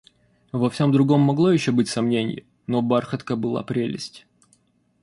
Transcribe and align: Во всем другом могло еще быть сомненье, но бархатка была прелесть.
Во 0.51 0.67
всем 0.71 0.91
другом 0.91 1.21
могло 1.21 1.51
еще 1.51 1.71
быть 1.71 1.87
сомненье, 1.87 2.43
но 2.65 2.81
бархатка 2.81 3.35
была 3.35 3.61
прелесть. 3.61 4.25